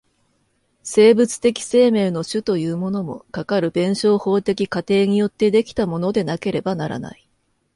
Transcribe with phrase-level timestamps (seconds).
[0.81, 7.29] 生物的生命の種というものも、かかる弁証法的過程によって出来たものでなければならない。